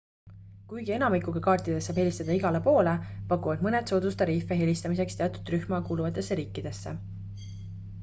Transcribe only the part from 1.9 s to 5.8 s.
saab helistada igale poole pakuvad mõned soodustariife helistamiseks teatud